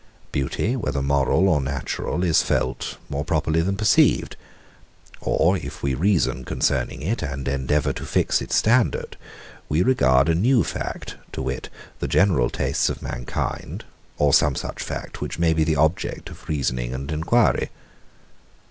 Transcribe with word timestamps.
Beauty, 0.31 0.75
whether 0.75 1.03
moral 1.03 1.47
or 1.47 1.61
natural, 1.61 2.23
is 2.23 2.41
felt, 2.41 2.97
more 3.07 3.23
properly 3.23 3.61
than 3.61 3.77
perceived. 3.77 4.35
Or 5.19 5.57
if 5.57 5.83
we 5.83 5.93
reason 5.93 6.43
concerning 6.43 7.03
it, 7.03 7.21
and 7.21 7.47
endeavour 7.47 7.93
to 7.93 8.03
fix 8.05 8.41
its 8.41 8.55
standard, 8.55 9.15
we 9.69 9.83
regard 9.83 10.27
a 10.27 10.33
new 10.33 10.63
fact, 10.63 11.17
to 11.33 11.43
wit, 11.43 11.69
the 11.99 12.07
general 12.07 12.49
tastes 12.49 12.89
of 12.89 13.03
mankind, 13.03 13.83
or 14.17 14.33
some 14.33 14.55
such 14.55 14.81
fact, 14.81 15.21
which 15.21 15.37
may 15.37 15.53
be 15.53 15.63
the 15.63 15.75
object 15.75 16.31
of 16.31 16.49
reasoning 16.49 16.95
and 16.95 17.11
enquiry. 17.11 17.69